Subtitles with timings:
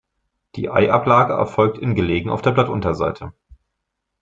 [0.55, 3.33] Die Eiablage erfolgt in Gelegen auf der Blattunterseite.